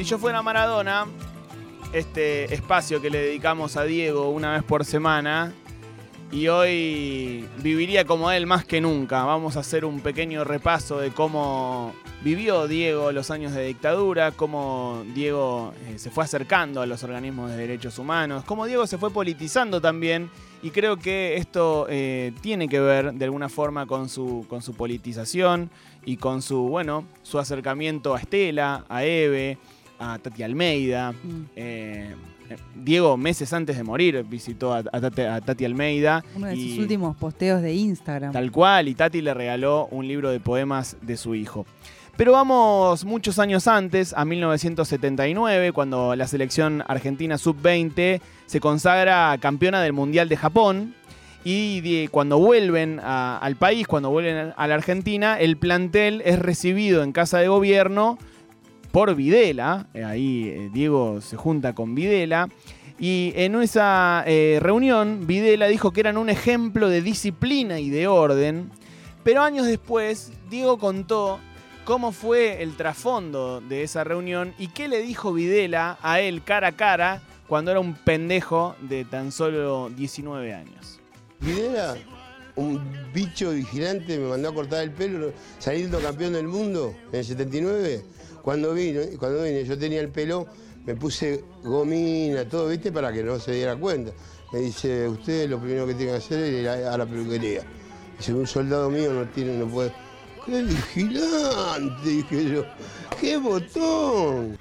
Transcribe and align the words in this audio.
Si 0.00 0.06
yo 0.06 0.16
fuera 0.16 0.40
Maradona, 0.40 1.04
este 1.92 2.54
espacio 2.54 3.02
que 3.02 3.10
le 3.10 3.18
dedicamos 3.18 3.76
a 3.76 3.84
Diego 3.84 4.30
una 4.30 4.52
vez 4.52 4.62
por 4.62 4.86
semana, 4.86 5.52
y 6.32 6.48
hoy 6.48 7.44
viviría 7.58 8.06
como 8.06 8.30
él 8.30 8.46
más 8.46 8.64
que 8.64 8.80
nunca. 8.80 9.24
Vamos 9.24 9.58
a 9.58 9.60
hacer 9.60 9.84
un 9.84 10.00
pequeño 10.00 10.42
repaso 10.42 11.00
de 11.00 11.10
cómo 11.10 11.92
vivió 12.22 12.66
Diego 12.66 13.12
los 13.12 13.30
años 13.30 13.52
de 13.52 13.66
dictadura, 13.66 14.30
cómo 14.32 15.04
Diego 15.14 15.74
eh, 15.86 15.98
se 15.98 16.10
fue 16.10 16.24
acercando 16.24 16.80
a 16.80 16.86
los 16.86 17.04
organismos 17.04 17.50
de 17.50 17.58
derechos 17.58 17.98
humanos, 17.98 18.44
cómo 18.46 18.64
Diego 18.64 18.86
se 18.86 18.96
fue 18.96 19.10
politizando 19.10 19.82
también. 19.82 20.30
Y 20.62 20.70
creo 20.70 20.96
que 20.96 21.36
esto 21.36 21.86
eh, 21.90 22.32
tiene 22.40 22.70
que 22.70 22.80
ver 22.80 23.12
de 23.12 23.24
alguna 23.26 23.50
forma 23.50 23.84
con 23.84 24.08
su, 24.08 24.46
con 24.48 24.62
su 24.62 24.72
politización 24.72 25.68
y 26.06 26.16
con 26.16 26.40
su, 26.40 26.68
bueno, 26.68 27.04
su 27.22 27.38
acercamiento 27.38 28.14
a 28.14 28.20
Estela, 28.20 28.86
a 28.88 29.04
Eve, 29.04 29.58
a 30.00 30.18
Tati 30.18 30.42
Almeida. 30.42 31.12
Mm. 31.12 31.42
Eh, 31.54 32.14
Diego, 32.74 33.16
meses 33.16 33.52
antes 33.52 33.76
de 33.76 33.84
morir, 33.84 34.24
visitó 34.28 34.72
a, 34.74 34.78
a 34.78 35.00
Tati, 35.00 35.22
a 35.22 35.40
Tati 35.40 35.64
Almeida. 35.64 36.24
Uno 36.34 36.48
de 36.48 36.56
y- 36.56 36.70
sus 36.70 36.78
últimos 36.80 37.16
posteos 37.16 37.62
de 37.62 37.72
Instagram. 37.74 38.32
Tal 38.32 38.50
cual, 38.50 38.88
y 38.88 38.94
Tati 38.96 39.20
le 39.20 39.32
regaló 39.34 39.86
un 39.92 40.08
libro 40.08 40.30
de 40.30 40.40
poemas 40.40 40.96
de 41.02 41.16
su 41.16 41.36
hijo. 41.36 41.64
Pero 42.16 42.32
vamos 42.32 43.04
muchos 43.04 43.38
años 43.38 43.68
antes, 43.68 44.12
a 44.14 44.24
1979, 44.24 45.72
cuando 45.72 46.16
la 46.16 46.26
selección 46.26 46.82
argentina 46.88 47.38
sub-20 47.38 48.20
se 48.46 48.60
consagra 48.60 49.36
campeona 49.40 49.80
del 49.82 49.92
Mundial 49.92 50.28
de 50.28 50.36
Japón. 50.36 50.94
Y 51.44 51.80
de- 51.80 52.08
cuando 52.10 52.38
vuelven 52.38 53.00
a- 53.02 53.38
al 53.38 53.56
país, 53.56 53.86
cuando 53.86 54.10
vuelven 54.10 54.52
a 54.54 54.66
la 54.66 54.74
Argentina, 54.74 55.38
el 55.40 55.56
plantel 55.56 56.20
es 56.26 56.38
recibido 56.38 57.02
en 57.02 57.12
casa 57.12 57.38
de 57.38 57.48
gobierno 57.48 58.18
por 58.92 59.14
Videla. 59.14 59.86
Eh, 59.94 60.04
Ahí 60.04 60.48
eh, 60.48 60.70
Diego 60.72 61.20
se 61.20 61.36
junta 61.36 61.74
con 61.74 61.94
Videla. 61.94 62.48
Y 62.98 63.32
en 63.36 63.60
esa 63.62 64.24
eh, 64.26 64.58
reunión, 64.60 65.26
Videla 65.26 65.68
dijo 65.68 65.90
que 65.90 66.00
eran 66.00 66.18
un 66.18 66.28
ejemplo 66.28 66.88
de 66.88 67.00
disciplina 67.00 67.80
y 67.80 67.88
de 67.88 68.06
orden. 68.06 68.70
Pero 69.24 69.42
años 69.42 69.66
después, 69.66 70.32
Diego 70.50 70.78
contó 70.78 71.40
cómo 71.84 72.12
fue 72.12 72.62
el 72.62 72.76
trasfondo 72.76 73.60
de 73.62 73.82
esa 73.82 74.04
reunión 74.04 74.54
y 74.58 74.68
qué 74.68 74.86
le 74.86 75.02
dijo 75.02 75.32
Videla 75.32 75.98
a 76.02 76.20
él 76.20 76.42
cara 76.42 76.68
a 76.68 76.72
cara 76.72 77.22
cuando 77.46 77.70
era 77.70 77.80
un 77.80 77.94
pendejo 77.94 78.76
de 78.82 79.04
tan 79.04 79.32
solo 79.32 79.90
19 79.96 80.54
años. 80.54 81.00
Videla, 81.40 81.96
un 82.54 82.80
bicho 83.14 83.50
vigilante, 83.50 84.18
me 84.18 84.28
mandó 84.28 84.50
a 84.50 84.54
cortar 84.54 84.82
el 84.82 84.92
pelo, 84.92 85.32
saliendo 85.58 85.98
campeón 86.00 86.34
del 86.34 86.46
mundo 86.46 86.94
en 87.12 87.18
el 87.18 87.24
79. 87.24 88.04
Cuando 88.42 88.72
vino, 88.74 89.00
cuando 89.18 89.42
vine, 89.42 89.64
yo 89.64 89.78
tenía 89.78 90.00
el 90.00 90.08
pelo, 90.08 90.46
me 90.86 90.94
puse 90.94 91.44
gomina, 91.62 92.44
todo, 92.48 92.68
¿viste? 92.68 92.90
Para 92.92 93.12
que 93.12 93.22
no 93.22 93.38
se 93.38 93.52
diera 93.52 93.76
cuenta. 93.76 94.12
Me 94.52 94.60
dice, 94.60 95.08
usted 95.08 95.48
lo 95.48 95.58
primero 95.60 95.86
que 95.86 95.94
tiene 95.94 96.12
que 96.12 96.18
hacer 96.18 96.40
es 96.40 96.60
ir 96.62 96.68
a, 96.68 96.94
a 96.94 96.98
la 96.98 97.06
peluquería. 97.06 97.62
Dice, 98.18 98.34
un 98.34 98.46
soldado 98.46 98.90
mío 98.90 99.12
no 99.12 99.24
tiene, 99.28 99.56
no 99.56 99.66
puede. 99.66 99.92
¡Qué 100.44 100.62
vigilante! 100.62 102.08
Dije 102.08 102.50
yo. 102.50 102.64
¡Qué 103.20 103.36
botón! 103.36 104.58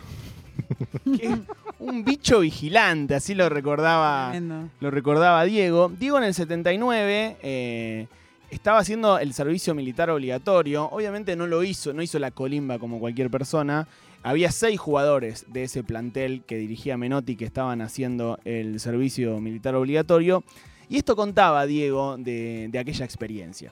Un 1.80 2.04
bicho 2.04 2.42
vigilante, 2.42 3.16
así 3.16 3.34
lo 3.34 3.48
recordaba 3.48 4.32
Tremendo. 4.32 4.70
lo 4.82 4.92
recordaba 4.92 5.44
Diego. 5.46 5.90
Diego 5.98 6.18
en 6.18 6.26
el 6.26 6.34
79 6.34 7.38
eh, 7.42 8.08
estaba 8.50 8.80
haciendo 8.80 9.19
el 9.19 9.33
servicio 9.33 9.75
militar 9.75 10.10
obligatorio. 10.10 10.86
Obviamente 10.86 11.36
no 11.36 11.48
lo 11.48 11.64
hizo, 11.64 11.93
no 11.93 12.02
hizo 12.02 12.20
la 12.20 12.32
colimba 12.32 12.80
como 12.80 12.99
cualquier 12.99 13.30
persona. 13.30 13.87
Había 14.23 14.52
seis 14.52 14.80
jugadores 14.80 15.45
de 15.48 15.64
ese 15.64 15.83
plantel 15.83 16.43
que 16.45 16.58
dirigía 16.58 16.98
Menotti 16.98 17.36
que 17.36 17.45
estaban 17.45 17.82
haciendo 17.82 18.38
el 18.45 18.80
servicio 18.80 19.39
militar 19.39 19.76
obligatorio. 19.76 20.43
Y 20.89 20.98
esto 20.98 21.15
contaba 21.15 21.65
Diego 21.65 22.17
de, 22.17 22.67
de 22.70 22.80
aquella 22.80 23.05
experiencia. 23.05 23.71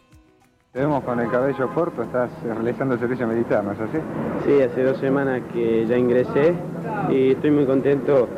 Te 0.71 0.79
vemos 0.79 1.03
con 1.03 1.19
el 1.19 1.31
cabello 1.31 1.73
corto, 1.73 2.03
estás 2.03 2.29
realizando 2.43 2.93
el 2.93 2.99
servicio 2.99 3.25
militar, 3.25 3.63
¿no 3.63 3.71
es 3.71 3.79
así? 3.79 3.97
Sí, 4.45 4.61
hace 4.61 4.83
dos 4.83 4.99
semanas 4.99 5.41
que 5.51 5.87
ya 5.87 5.97
ingresé 5.97 6.53
y 7.09 7.31
estoy 7.31 7.49
muy 7.49 7.65
contento 7.65 8.29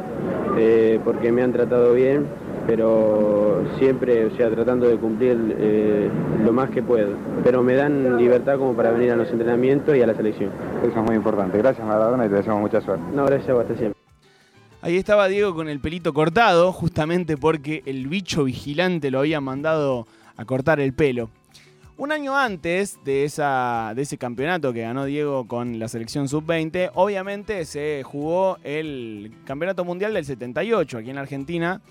eh, 0.58 1.02
porque 1.04 1.32
me 1.34 1.42
han 1.42 1.52
tratado 1.52 1.94
bien, 1.94 2.28
pero 2.70 3.64
siempre, 3.80 4.28
o 4.28 4.38
sea, 4.38 4.48
tratando 4.52 4.88
de 4.88 4.98
cumplir 4.98 5.56
eh, 5.58 6.08
lo 6.44 6.54
más 6.54 6.70
que 6.70 6.84
puedo. 6.84 7.18
Pero 7.44 7.64
me 7.64 7.74
dan 7.74 8.16
libertad 8.16 8.60
como 8.60 8.76
para 8.76 8.92
venir 8.92 9.12
a 9.12 9.16
los 9.16 9.28
entrenamientos 9.32 9.98
y 9.98 10.04
a 10.04 10.06
la 10.06 10.14
selección. 10.14 10.52
Eso 10.84 11.00
es 11.00 11.04
muy 11.04 11.16
importante. 11.16 11.58
Gracias 11.58 11.86
Maradona 11.86 12.28
y 12.28 12.30
te 12.30 12.36
deseamos 12.36 12.62
mucha 12.62 12.80
suerte. 12.80 13.04
No, 13.12 13.26
gracias, 13.26 13.58
hasta 13.58 13.76
siempre. 13.76 14.00
Ahí 14.84 14.98
estaba 14.98 15.28
Diego 15.28 15.56
con 15.56 15.68
el 15.68 15.80
pelito 15.80 16.14
cortado, 16.14 16.72
justamente 16.72 17.38
porque 17.38 17.82
el 17.88 18.08
bicho 18.08 18.44
vigilante 18.44 19.10
lo 19.10 19.18
había 19.20 19.42
mandado 19.42 20.06
a 20.38 20.46
cortar 20.46 20.80
el 20.80 20.94
pelo. 20.94 21.32
Un 21.98 22.12
año 22.12 22.38
antes 22.38 23.00
de, 23.04 23.24
esa, 23.24 23.94
de 23.96 24.04
ese 24.04 24.20
campeonato 24.20 24.72
que 24.74 24.82
ganó 24.82 25.06
Diego 25.06 25.48
con 25.48 25.80
la 25.80 25.88
selección 25.88 26.30
sub-20, 26.30 26.92
obviamente 26.94 27.66
se 27.66 28.04
jugó 28.04 28.60
el 28.64 29.34
Campeonato 29.44 29.84
Mundial 29.84 30.14
del 30.14 30.24
78 30.24 31.00
aquí 31.00 31.10
en 31.10 31.18
Argentina. 31.18 31.82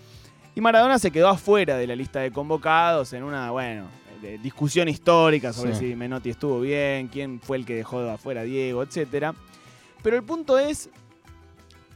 Y 0.59 0.61
Maradona 0.61 0.99
se 0.99 1.13
quedó 1.13 1.29
afuera 1.29 1.77
de 1.77 1.87
la 1.87 1.95
lista 1.95 2.19
de 2.19 2.33
convocados 2.33 3.13
en 3.13 3.23
una, 3.23 3.53
bueno, 3.53 3.85
de 4.21 4.39
discusión 4.39 4.89
histórica 4.89 5.53
sobre 5.53 5.73
Sí. 5.77 5.91
si 5.91 5.95
Menotti 5.95 6.31
estuvo 6.31 6.61
bien, 6.61 7.07
quién 7.07 7.39
fue 7.41 7.59
el 7.59 7.65
que 7.65 7.77
dejó 7.77 8.01
afuera 8.01 8.41
a 8.41 8.43
Diego, 8.43 8.83
etc. 8.83 9.37
Pero 10.03 10.17
el 10.17 10.25
punto 10.25 10.59
es 10.59 10.91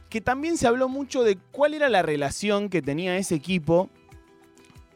que 0.07 0.21
también 0.21 0.55
se 0.55 0.65
habló 0.65 0.87
mucho 0.87 1.23
de 1.23 1.37
cuál 1.51 1.73
era 1.73 1.89
la 1.89 2.03
relación 2.03 2.69
que 2.69 2.81
tenía 2.81 3.17
ese 3.17 3.35
equipo, 3.35 3.89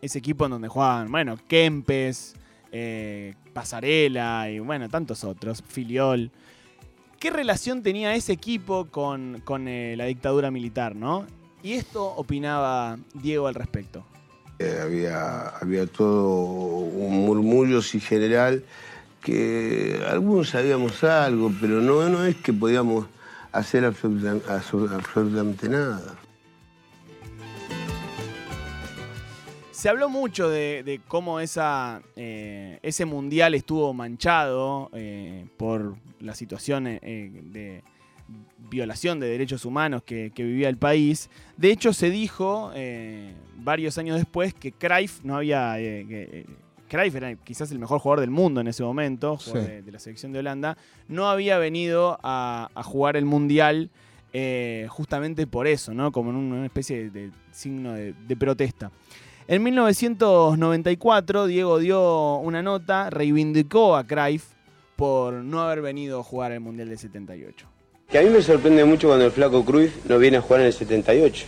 ese 0.02 0.20
equipo 0.20 0.46
en 0.46 0.52
donde 0.52 0.70
jugaban, 0.70 1.12
bueno, 1.12 1.36
Kempes, 1.50 2.36
eh, 2.72 3.34
Pasarela 3.52 4.50
y 4.50 4.60
bueno, 4.60 4.88
tantos 4.88 5.26
otros, 5.26 5.62
Filiol. 5.68 6.32
¿Qué 7.20 7.32
relación 7.32 7.84
tenía 7.84 8.16
ese 8.16 8.32
equipo 8.32 8.86
con, 8.86 9.42
con, 9.44 9.68
eh, 9.68 9.96
la 9.98 10.06
dictadura 10.06 10.52
militar, 10.52 10.96
no? 10.96 11.28
Y 11.68 11.74
esto 11.74 12.06
opinaba 12.16 12.98
Diego 13.14 13.48
al 13.48 13.54
respecto. 13.56 14.06
Eh, 14.58 14.80
había, 14.82 15.50
había 15.50 15.86
todo 15.86 16.30
un 16.30 17.26
murmullo 17.26 17.82
sí 17.82 18.00
general 18.00 18.64
que 19.22 20.02
algunos 20.10 20.48
sabíamos 20.52 21.04
algo, 21.04 21.52
pero 21.60 21.82
no, 21.82 22.08
no 22.08 22.24
es 22.24 22.38
que 22.38 22.54
podíamos 22.54 23.08
hacer 23.52 23.84
absoluta- 23.84 24.38
abso- 24.48 24.90
absolutamente 24.96 25.68
nada. 25.68 26.16
Se 29.72 29.90
habló 29.90 30.08
mucho 30.08 30.48
de, 30.48 30.84
de 30.86 31.02
cómo 31.06 31.42
esa, 31.42 32.02
eh, 32.16 32.80
ese 32.82 33.04
mundial 33.04 33.56
estuvo 33.56 33.94
manchado 33.94 34.90
eh, 34.94 35.46
por 35.58 35.96
la 36.22 36.34
situación 36.34 36.88
eh, 36.88 37.00
de 37.04 37.84
violación 38.70 39.20
de 39.20 39.28
derechos 39.28 39.64
humanos 39.66 40.04
que, 40.04 40.32
que 40.36 40.44
vivía 40.44 40.68
el 40.70 40.78
país. 40.78 41.30
De 41.56 41.72
hecho, 41.72 41.94
se 41.94 42.10
dijo 42.10 42.72
eh, 42.76 43.34
varios 43.58 43.98
años 43.98 44.18
después 44.18 44.54
que 44.54 44.72
Cruyff 44.72 45.24
no 45.24 45.38
había... 45.38 45.80
eh, 45.80 46.06
que, 46.08 46.22
eh, 46.40 46.46
Cruyff 46.90 47.16
era 47.16 47.36
quizás 47.36 47.70
el 47.72 47.80
mejor 47.80 48.00
jugador 48.00 48.22
del 48.22 48.30
mundo 48.32 48.62
en 48.62 48.68
ese 48.68 48.82
momento, 48.84 49.38
Sí. 49.40 49.52
de, 49.54 49.82
de 49.82 49.92
la 49.92 50.00
selección 50.00 50.32
de 50.32 50.40
Holanda, 50.40 50.78
no 51.10 51.30
había 51.30 51.58
venido 51.58 52.18
a, 52.24 52.70
a 52.74 52.84
jugar 52.84 53.18
el 53.18 53.26
mundial 53.26 53.90
eh, 54.32 54.88
justamente 54.90 55.48
por 55.48 55.68
eso, 55.68 55.94
¿no? 55.94 56.12
Como 56.14 56.30
en 56.30 56.36
una 56.38 56.66
especie 56.66 57.10
de, 57.10 57.28
de 57.28 57.32
signo 57.52 57.92
de, 57.94 58.14
de 58.14 58.36
protesta. 58.38 58.92
En 59.50 59.64
1994, 59.64 61.48
Diego 61.48 61.80
dio 61.80 62.36
una 62.38 62.62
nota, 62.62 63.10
reivindicó 63.10 63.96
a 63.96 64.06
Cruyff 64.06 64.46
por 64.96 65.34
no 65.36 65.62
haber 65.62 65.82
venido 65.82 66.20
a 66.20 66.24
jugar 66.24 66.52
el 66.52 66.60
Mundial 66.60 66.90
del 66.90 66.98
78. 66.98 67.68
Que 68.10 68.20
a 68.20 68.22
mí 68.22 68.30
me 68.30 68.42
sorprende 68.42 68.86
mucho 68.86 69.08
cuando 69.08 69.26
el 69.26 69.32
flaco 69.32 69.66
Cruyff 69.66 70.06
no 70.06 70.18
viene 70.18 70.38
a 70.38 70.42
jugar 70.42 70.62
en 70.62 70.68
el 70.68 70.74
78, 70.74 71.46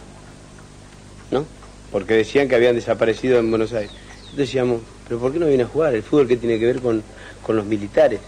¿no? 1.31 1.45
Porque 1.89 2.15
decían 2.15 2.49
que 2.49 2.55
habían 2.55 2.75
desaparecido 2.75 3.39
en 3.39 3.49
Buenos 3.49 3.71
Aires. 3.71 3.91
Decíamos, 4.35 4.81
pero 5.07 5.21
¿por 5.21 5.31
qué 5.31 5.39
no 5.39 5.47
viene 5.47 5.63
a 5.63 5.67
jugar? 5.67 5.95
El 5.95 6.03
fútbol 6.03 6.27
que 6.27 6.35
tiene 6.35 6.59
que 6.59 6.65
ver 6.65 6.81
con, 6.81 7.01
con 7.45 7.55
los 7.55 7.65
militares. 7.65 8.19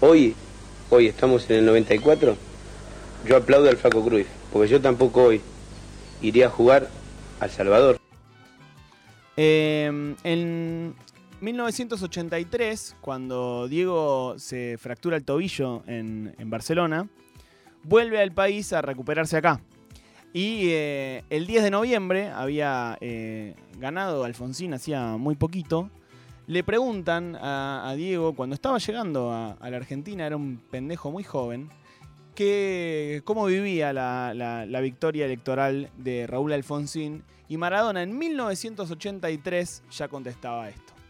Hoy, 0.00 0.34
hoy 0.90 1.06
estamos 1.06 1.48
en 1.48 1.58
el 1.58 1.66
94, 1.66 2.36
yo 3.24 3.36
aplaudo 3.36 3.68
al 3.68 3.76
flaco 3.76 4.04
Cruyff, 4.04 4.26
porque 4.52 4.68
yo 4.68 4.80
tampoco 4.80 5.22
hoy 5.22 5.40
iría 6.22 6.46
a 6.46 6.50
jugar 6.50 6.88
al 7.38 7.50
Salvador. 7.50 7.98
Eh, 9.36 10.14
en 10.24 10.94
1983, 11.42 12.96
cuando 13.00 13.66
Diego 13.66 14.34
se 14.38 14.76
fractura 14.78 15.16
el 15.16 15.24
tobillo 15.24 15.82
en, 15.88 16.32
Barcelona, 16.44 17.08
vuelve 17.82 18.20
al 18.22 18.30
país 18.30 18.72
a 18.72 18.80
recuperarse 18.80 19.36
acá. 19.36 19.60
Y 20.32 20.68
eh, 20.68 21.24
el 21.30 21.48
10 21.48 21.64
de 21.64 21.70
noviembre 21.72 22.28
había 22.28 22.96
eh, 23.00 23.56
ganado 23.78 24.22
Alfonsín 24.22 24.72
hacía 24.72 25.16
muy 25.16 25.34
poquito. 25.34 25.90
Le 26.46 26.62
preguntan 26.62 27.36
a, 27.40 27.92
Diego, 27.96 28.34
cuando 28.34 28.54
estaba 28.54 28.78
llegando 28.78 29.32
a, 29.32 29.56
la 29.68 29.76
Argentina, 29.76 30.24
era 30.24 30.36
un 30.36 30.62
pendejo 30.70 31.10
muy 31.10 31.24
joven, 31.24 31.70
que, 32.36 33.20
cómo 33.24 33.46
vivía 33.46 33.92
la 33.92 34.80
victoria 34.80 35.24
electoral 35.24 35.90
de 35.98 36.28
Raúl 36.28 36.52
Alfonsín 36.52 37.24
y 37.48 37.56
Maradona 37.56 38.02
en 38.04 38.16
1983 38.16 39.82
ya 39.90 40.06
contestaba 40.06 40.68
esto. 40.68 41.01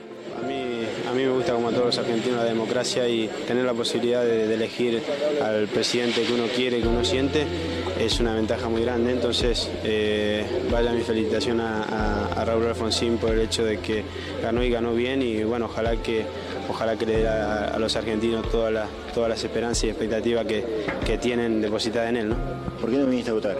A 0.00 0.46
mí, 0.46 0.82
a 1.08 1.12
mí 1.12 1.22
me 1.22 1.30
gusta, 1.30 1.52
como 1.52 1.68
a 1.68 1.70
todos 1.70 1.86
los 1.86 1.98
argentinos, 1.98 2.38
la 2.38 2.44
democracia 2.44 3.08
y 3.08 3.28
tener 3.46 3.64
la 3.64 3.72
posibilidad 3.72 4.22
de, 4.24 4.48
de 4.48 4.54
elegir 4.54 5.00
al 5.42 5.68
presidente 5.68 6.22
que 6.22 6.32
uno 6.32 6.44
quiere, 6.54 6.80
que 6.80 6.88
uno 6.88 7.04
siente, 7.04 7.44
es 8.00 8.18
una 8.18 8.34
ventaja 8.34 8.68
muy 8.68 8.82
grande. 8.82 9.12
Entonces, 9.12 9.70
eh, 9.84 10.44
vaya 10.70 10.92
mi 10.92 11.02
felicitación 11.02 11.60
a, 11.60 11.84
a- 11.84 12.40
a 12.40 12.44
Raúl 12.44 12.66
Alfonsín 12.66 13.16
por 13.18 13.30
el 13.30 13.40
hecho 13.42 13.64
de 13.64 13.78
que 13.78 14.02
ganó 14.42 14.62
y 14.64 14.70
ganó 14.70 14.92
bien 14.94 15.22
y 15.22 15.44
bueno, 15.44 15.66
ojalá 15.66 15.96
que, 16.02 16.24
ojalá 16.68 16.96
que 16.96 17.06
le 17.06 17.18
dé 17.18 17.28
a, 17.28 17.66
a 17.68 17.78
los 17.78 17.94
argentinos 17.94 18.50
todas 18.50 18.72
las, 18.72 18.88
todas 19.14 19.28
las 19.30 19.42
esperanzas 19.44 19.84
y 19.84 19.88
expectativas 19.90 20.44
que, 20.46 20.64
que 21.06 21.16
tienen 21.18 21.60
depositadas 21.60 22.10
en 22.10 22.16
él, 22.16 22.28
¿no? 22.30 22.36
¿Por 22.80 22.90
qué 22.90 22.96
no 22.96 23.06
viniste 23.06 23.30
a 23.30 23.34
votar? 23.34 23.56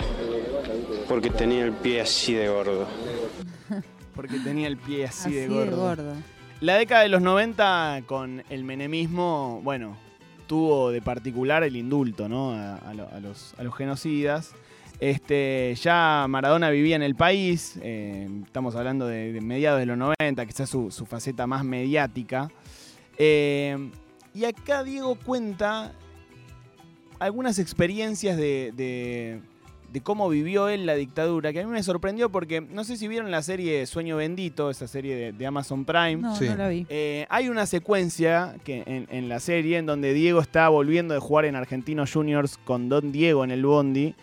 Porque 1.08 1.30
tenía 1.30 1.64
el 1.64 1.72
pie 1.72 2.00
así 2.00 2.34
de 2.34 2.48
gordo. 2.48 2.86
Porque 4.26 4.40
tenía 4.40 4.68
el 4.68 4.78
pie 4.78 5.04
así, 5.04 5.28
Así 5.28 5.34
de 5.34 5.48
gordo. 5.48 5.76
gordo. 5.76 6.14
La 6.60 6.76
década 6.76 7.02
de 7.02 7.10
los 7.10 7.20
90 7.20 8.04
con 8.06 8.42
el 8.48 8.64
menemismo, 8.64 9.60
bueno, 9.62 9.98
tuvo 10.46 10.90
de 10.90 11.02
particular 11.02 11.62
el 11.62 11.76
indulto, 11.76 12.26
¿no? 12.26 12.52
A, 12.52 12.76
a 12.76 12.94
lo- 12.94 13.08
a 13.10 13.20
los, 13.20 13.52
a 13.58 13.62
los 13.62 13.74
genocidas. 13.76 14.52
Este, 14.98 15.74
ya 15.78 16.24
Maradona 16.26 16.70
vivía 16.70 16.96
en 16.96 17.02
el 17.02 17.16
país, 17.16 17.78
eh, 17.82 18.26
estamos 18.46 18.74
hablando 18.76 19.06
de, 19.06 19.32
de 19.34 19.40
mediados 19.42 19.78
de 19.80 19.84
los 19.86 19.98
90, 19.98 20.46
quizás 20.46 20.70
su, 20.70 20.90
su 20.90 21.04
faceta 21.04 21.46
más 21.46 21.62
mediática. 21.64 22.50
Eh, 23.18 23.90
y 24.32 24.44
acá 24.46 24.84
Diego 24.84 25.16
cuenta 25.16 25.92
algunas 27.18 27.58
experiencias 27.58 28.36
de, 28.38 28.72
de- 28.74 29.40
de 29.94 30.00
cómo 30.00 30.28
vivió 30.28 30.68
él 30.68 30.86
la 30.86 30.96
dictadura, 30.96 31.52
que 31.52 31.60
a 31.60 31.64
mí 31.64 31.70
me 31.70 31.80
sorprendió 31.84 32.28
porque 32.28 32.60
no 32.60 32.82
sé 32.82 32.96
si 32.96 33.06
vieron 33.06 33.30
la 33.30 33.42
serie 33.42 33.86
Sueño 33.86 34.16
Bendito, 34.16 34.68
esa 34.68 34.88
serie 34.88 35.14
de, 35.14 35.32
de 35.32 35.46
Amazon 35.46 35.84
Prime. 35.84 36.16
No, 36.16 36.34
Sí. 36.34 36.46
no 36.48 36.56
la 36.56 36.68
vi. 36.68 36.84
Eh, 36.88 37.26
hay 37.30 37.48
una 37.48 37.64
secuencia 37.64 38.56
que 38.64 38.82
en, 38.86 39.06
en 39.08 39.28
la 39.28 39.38
serie 39.38 39.78
en 39.78 39.86
donde 39.86 40.12
Diego 40.12 40.40
está 40.40 40.68
volviendo 40.68 41.14
de 41.14 41.20
jugar 41.20 41.44
en 41.44 41.54
Argentinos 41.54 42.12
Juniors 42.12 42.58
con 42.64 42.88
Don 42.88 43.12
Diego 43.12 43.44
en 43.44 43.52
el 43.52 43.64
Bondi 43.64 44.16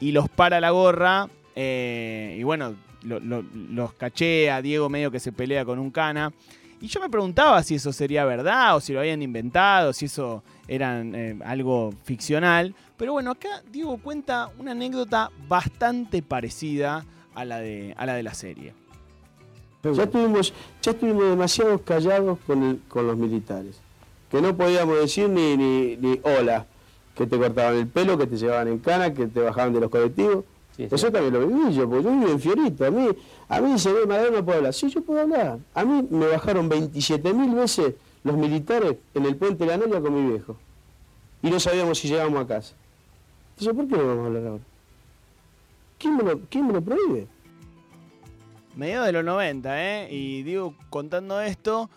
y 0.00 0.12
los 0.12 0.30
para 0.30 0.60
la 0.62 0.70
gorra 0.70 1.28
eh, 1.54 2.36
y 2.38 2.42
bueno, 2.42 2.74
lo- 3.02 3.20
lo- 3.20 3.44
los 3.70 3.92
cachea, 3.92 4.62
Diego 4.62 4.88
medio 4.88 5.10
que 5.10 5.20
se 5.20 5.30
pelea 5.32 5.64
con 5.66 5.78
un 5.78 5.90
cana. 5.90 6.32
Y 6.80 6.86
yo 6.86 7.00
me 7.00 7.08
preguntaba 7.10 7.62
si 7.62 7.74
eso 7.74 7.92
sería 7.92 8.24
verdad 8.24 8.76
o 8.76 8.80
si 8.80 8.92
lo 8.92 9.00
habían 9.00 9.20
inventado, 9.20 9.92
si 9.92 10.04
eso 10.04 10.44
era 10.68 11.00
eh, 11.02 11.36
algo 11.44 11.92
ficcional. 12.04 12.74
Pero 12.96 13.12
bueno, 13.14 13.32
acá 13.32 13.62
Diego 13.70 13.98
cuenta 13.98 14.50
una 14.58 14.72
anécdota 14.72 15.30
bastante 15.48 16.22
parecida 16.22 17.04
a 17.34 17.44
la 17.44 17.58
de, 17.58 17.94
a 17.96 18.06
la, 18.06 18.14
de 18.14 18.22
la 18.22 18.34
serie. 18.34 18.74
Ya 19.82 20.02
estuvimos, 20.04 20.52
ya 20.82 20.90
estuvimos 20.92 21.24
demasiado 21.24 21.78
callados 21.82 22.38
con, 22.46 22.62
el- 22.62 22.80
con 22.88 23.06
los 23.06 23.16
militares. 23.16 23.80
Que 24.30 24.40
no 24.42 24.56
podíamos 24.56 24.98
decir 24.98 25.28
ni, 25.28 25.56
ni, 25.56 25.96
ni 25.96 26.20
hola. 26.22 26.66
Que 27.14 27.26
te 27.26 27.36
cortaban 27.38 27.74
el 27.76 27.88
pelo, 27.88 28.16
que 28.18 28.26
te 28.26 28.36
llevaban 28.36 28.68
en 28.68 28.78
cana, 28.78 29.12
que 29.12 29.26
te 29.26 29.40
bajaban 29.40 29.72
de 29.72 29.80
los 29.80 29.90
colectivos. 29.90 30.44
Eso 30.78 31.10
también 31.10 31.34
lo 31.34 31.46
viví 31.46 31.74
yo, 31.74 31.88
porque 31.88 32.04
yo 32.04 32.10
vivo 32.12 32.28
en 32.30 32.40
Fiorito. 32.40 32.86
A 32.86 32.90
mí, 32.90 33.08
a 33.48 33.60
mí 33.60 33.78
se 33.78 33.92
ve, 33.92 34.06
Madrid 34.06 34.30
no 34.32 34.44
puedo 34.44 34.58
hablar. 34.58 34.72
Sí, 34.72 34.88
yo 34.88 35.02
puedo 35.02 35.20
hablar. 35.20 35.58
A 35.74 35.84
mí 35.84 36.06
me 36.10 36.26
bajaron 36.28 36.68
27 36.68 37.32
mil 37.34 37.54
veces 37.54 37.94
los 38.22 38.36
militares 38.36 38.96
en 39.14 39.26
el 39.26 39.34
puente 39.36 39.64
de 39.64 39.70
la 39.70 39.76
Noria 39.76 40.00
con 40.00 40.14
mi 40.14 40.30
viejo. 40.30 40.56
Y 41.42 41.50
no 41.50 41.58
sabíamos 41.58 41.98
si 41.98 42.08
llegábamos 42.08 42.44
a 42.44 42.46
casa. 42.46 42.74
Entonces, 43.58 43.74
¿por 43.74 43.88
qué 43.88 43.96
no 44.02 44.06
vamos 44.08 44.24
a 44.24 44.26
hablar 44.26 44.46
ahora? 44.46 44.62
¿Quién 45.98 46.16
me 46.16 46.22
lo, 46.22 46.40
quién 46.48 46.66
me 46.66 46.72
lo 46.72 46.80
prohíbe? 46.80 47.26
mediados 48.76 49.06
de 49.06 49.12
los 49.12 49.24
90, 49.24 49.82
¿eh? 50.04 50.08
Y 50.14 50.44
digo, 50.44 50.72
contando 50.88 51.40
esto, 51.40 51.90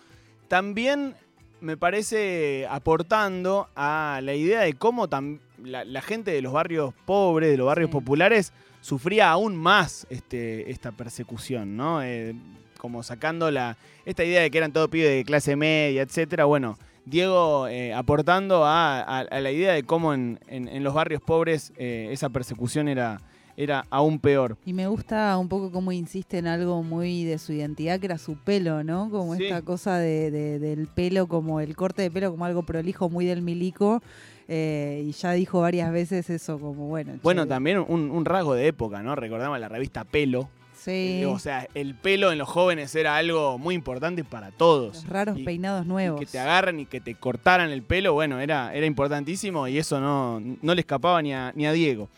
también 0.48 1.14
me 1.60 1.78
parece 1.78 2.66
aportando 2.68 3.68
a 3.76 4.20
la 4.24 4.34
idea 4.34 4.62
de 4.62 4.74
cómo 4.74 5.08
tam- 5.08 5.40
la, 5.64 5.84
la 5.86 6.02
gente 6.02 6.32
de 6.32 6.42
los 6.42 6.54
barrios 6.54 6.94
pobres, 7.06 7.50
de 7.52 7.58
los 7.58 7.68
barrios 7.68 7.90
Sí. 7.90 7.94
populares, 7.94 8.54
sufría 8.82 9.30
aún 9.32 9.56
más 9.56 10.08
este, 10.10 10.72
esta 10.72 10.92
persecución, 10.92 11.78
¿no? 11.78 12.02
Eh, 12.04 12.36
como 12.78 13.04
sacando 13.04 13.52
la, 13.52 13.78
esta 14.06 14.24
idea 14.24 14.42
de 14.42 14.50
que 14.50 14.58
eran 14.58 14.74
todos 14.74 14.90
pibes 14.90 15.10
de 15.10 15.24
clase 15.24 15.56
media, 15.56 16.02
etcétera. 16.02 16.46
Bueno, 16.46 16.78
Diego 17.06 17.68
eh, 17.68 17.94
aportando 17.94 18.64
a, 18.66 19.00
a- 19.02 19.20
a 19.20 19.40
la 19.40 19.52
idea 19.52 19.74
de 19.74 19.84
cómo 19.84 20.14
en, 20.14 20.40
en- 20.48 20.68
en 20.68 20.84
los 20.84 20.94
barrios 20.94 21.22
pobres 21.22 21.74
eh, 21.78 22.10
esa 22.12 22.30
persecución 22.30 22.88
era, 22.88 23.22
era 23.56 23.86
aún 23.92 24.18
peor. 24.20 24.58
Y 24.66 24.74
me 24.74 24.88
gusta 24.88 25.38
un 25.38 25.48
poco 25.48 25.72
cómo 25.72 25.92
insiste 25.92 26.40
en 26.40 26.48
algo 26.48 26.82
muy 26.82 27.24
de 27.24 27.38
su 27.38 27.54
identidad, 27.54 28.00
que 28.00 28.08
era 28.08 28.18
su 28.18 28.36
pelo, 28.36 28.84
¿no? 28.84 29.10
Como 29.12 29.36
Sí. 29.36 29.44
esta 29.46 29.62
cosa 29.62 29.98
de, 29.98 30.32
de- 30.32 30.58
del 30.60 30.88
pelo, 30.88 31.28
como 31.28 31.60
el 31.60 31.76
corte 31.76 32.02
de 32.02 32.10
pelo, 32.10 32.32
como 32.32 32.46
algo 32.46 32.64
prolijo, 32.64 33.10
muy 33.10 33.26
del 33.28 33.42
milico. 33.44 34.02
Eh, 34.54 35.06
y 35.08 35.12
ya 35.14 35.32
dijo 35.32 35.62
varias 35.62 35.92
veces 35.94 36.30
eso, 36.30 36.60
como 36.60 36.88
bueno. 36.88 37.14
Bueno, 37.24 37.44
che, 37.44 37.50
también 37.50 37.80
un, 37.88 38.12
un 38.12 38.26
rasgo 38.26 38.54
de 38.54 38.68
época, 38.68 39.02
¿no? 39.02 39.16
Recordamos 39.16 39.58
la 39.60 39.70
revista 39.70 40.04
Pelo. 40.04 40.50
Sí, 40.76 41.22
Eh, 41.22 41.26
O 41.28 41.38
sea, 41.40 41.68
el 41.76 41.94
pelo 41.96 42.32
en 42.32 42.40
los 42.40 42.50
jóvenes 42.50 42.94
era 42.96 43.16
algo 43.16 43.58
muy 43.60 43.76
importante 43.76 44.24
para 44.24 44.50
todos. 44.52 44.96
los 44.96 45.08
raros 45.10 45.38
y- 45.40 45.44
peinados 45.44 45.86
nuevos. 45.86 46.20
que 46.20 46.26
te 46.26 46.40
agarran 46.40 46.80
y 46.80 46.86
que 46.88 47.00
te 47.00 47.14
cortaran 47.16 47.70
el 47.70 47.84
pelo, 47.84 48.14
bueno, 48.14 48.40
era, 48.40 48.74
era 48.74 48.86
importantísimo 48.88 49.68
y 49.68 49.78
eso 49.78 50.00
no, 50.02 50.42
no 50.62 50.74
le 50.76 50.82
escapaba 50.82 51.22
ni 51.22 51.34
a, 51.34 51.54
ni 51.56 51.66
a 51.68 51.72
Diego. 51.72 52.10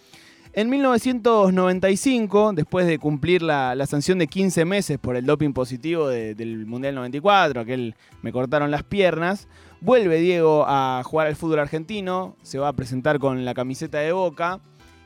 En 0.56 0.70
1995, 0.70 2.54
después 2.54 2.86
de 2.88 3.00
cumplir 3.00 3.42
la, 3.42 3.76
la 3.76 3.86
sanción 3.86 4.20
de 4.20 4.28
15 4.28 4.66
meses 4.66 4.98
por 5.00 5.16
el 5.16 5.26
doping 5.26 5.52
positivo 5.52 6.08
de- 6.08 6.36
del 6.36 6.66
Mundial 6.66 6.96
94, 6.96 7.62
aquel 7.62 7.96
me 8.22 8.32
cortaron 8.32 8.72
las 8.72 8.84
piernas, 8.84 9.48
vuelve 9.84 10.18
Diego 10.20 10.64
a 10.66 11.02
jugar 11.04 11.28
al 11.28 11.36
fútbol 11.36 11.60
argentino, 11.60 12.38
se 12.42 12.58
va 12.58 12.70
a 12.70 12.74
presentar 12.74 13.20
con 13.20 13.44
la 13.44 13.54
camiseta 13.54 14.00
de 14.00 14.14
Boca 14.14 14.62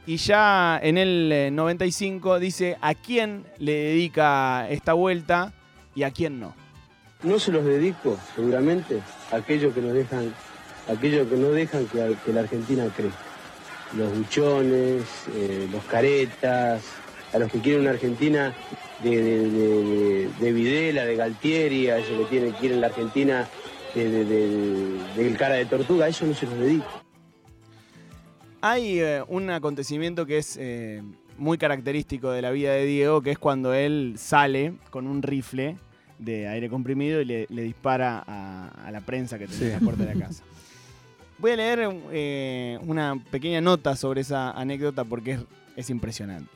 y 0.06 0.18
ya 0.18 0.80
en 0.82 1.00
el 1.00 1.32
eh, 1.32 1.50
95 1.52 2.38
dice 2.40 2.78
a 2.80 2.94
quién 2.94 3.44
le 3.58 3.74
dedica 3.74 4.70
esta 4.70 4.94
vuelta 4.94 5.52
y 5.96 6.04
a 6.04 6.12
quién 6.12 6.40
no. 6.40 6.54
No 7.24 7.40
se 7.40 7.52
los 7.52 7.66
dedico, 7.66 8.18
seguramente, 8.36 9.02
a 9.32 9.38
aquellos 9.38 9.74
que 9.74 9.82
nos 9.82 9.94
dejan, 9.94 10.32
aquellos 10.88 11.28
que 11.28 11.36
no 11.38 11.50
dejan 11.50 11.88
que, 11.88 12.32
la 12.32 12.42
Argentina 12.42 12.86
crezca. 12.96 13.18
Los 13.98 14.16
buchones, 14.16 15.04
eh, 15.34 15.68
los 15.72 15.84
caretas, 15.86 16.84
a 17.34 17.40
los 17.40 17.52
que 17.52 17.60
quieren 17.60 17.82
una 17.82 17.90
Argentina 17.92 18.54
de, 19.04 19.10
de, 19.22 19.50
de- 19.50 20.30
de 20.40 20.52
Videla, 20.54 21.06
de 21.06 21.16
Galtieri, 21.16 21.90
a 21.90 21.98
esos 21.98 22.16
que 22.20 22.26
tienen, 22.26 22.52
quieren 22.54 22.82
la 22.82 22.88
Argentina 22.88 23.48
de, 24.04 24.26
de- 24.26 24.26
de- 24.26 25.24
del 25.24 25.38
cara 25.38 25.56
de 25.56 25.66
tortuga, 25.66 26.06
a 26.06 26.10
eso 26.10 26.26
no 26.26 26.34
se 26.34 26.46
los 26.46 26.58
dedico. 26.60 26.86
Hay 28.62 29.00
eh, 29.00 29.24
un 29.28 29.50
acontecimiento 29.50 30.26
que 30.26 30.38
es 30.40 30.58
eh, 30.60 31.02
muy 31.38 31.58
característico 31.58 32.32
de 32.32 32.42
la 32.42 32.52
vida 32.52 32.74
de 32.74 32.86
Diego, 32.86 33.22
que 33.22 33.32
es 33.32 33.38
cuando 33.40 33.74
él 33.74 34.16
sale 34.18 34.74
con 34.90 35.08
un 35.08 35.22
rifle 35.22 35.78
de 36.18 36.48
aire 36.48 36.68
comprimido 36.70 37.22
y 37.22 37.26
le, 37.26 37.46
le 37.50 37.62
dispara 37.62 38.24
a, 38.26 38.70
a 38.86 38.92
la 38.92 39.02
prensa 39.02 39.38
que 39.38 39.48
tenía 39.48 39.68
en 39.68 39.74
la 39.74 39.80
puerta 39.80 40.06
de 40.06 40.16
la 40.16 40.26
casa. 40.28 40.44
Voy 41.38 41.52
a 41.52 41.56
leer 41.56 41.88
eh, 42.12 42.80
una 42.82 43.22
pequeña 43.30 43.62
nota 43.62 43.96
sobre 43.96 44.22
esa 44.22 44.50
anécdota 44.52 45.04
porque 45.04 45.34
es, 45.34 45.40
es 45.76 45.90
impresionante. 45.92 46.50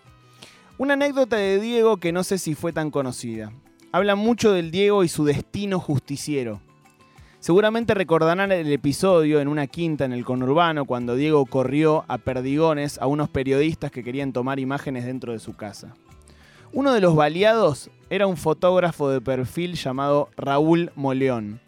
Una 0.79 0.93
anécdota 0.95 1.35
de 1.35 1.59
Diego 1.59 1.97
que 1.97 2.11
no 2.11 2.23
sé 2.23 2.39
si 2.39 2.55
fue 2.55 2.73
tan 2.73 2.89
conocida. 2.89 3.51
Habla 3.91 4.15
mucho 4.15 4.51
del 4.53 4.71
Diego 4.71 5.03
y 5.03 5.07
su 5.09 5.23
destino 5.25 5.79
justiciero. 5.79 6.59
Seguramente 7.41 7.95
recordarán 7.95 8.51
el 8.51 8.71
episodio 8.71 9.41
en 9.41 9.47
una 9.47 9.65
quinta 9.65 10.05
en 10.05 10.13
el 10.13 10.23
conurbano 10.23 10.85
cuando 10.85 11.15
Diego 11.15 11.43
corrió 11.47 12.05
a 12.07 12.19
perdigones 12.19 12.99
a 12.99 13.07
unos 13.07 13.29
periodistas 13.29 13.89
que 13.89 14.03
querían 14.03 14.31
tomar 14.31 14.59
imágenes 14.59 15.07
dentro 15.07 15.33
de 15.33 15.39
su 15.39 15.55
casa. 15.55 15.95
Uno 16.71 16.93
de 16.93 17.01
los 17.01 17.15
baleados 17.15 17.89
era 18.11 18.27
un 18.27 18.37
fotógrafo 18.37 19.09
de 19.09 19.21
perfil 19.21 19.73
llamado 19.73 20.29
Raúl 20.37 20.91
Moleón. 20.95 21.59